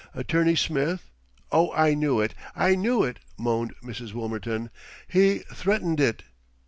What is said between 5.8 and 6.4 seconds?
it!"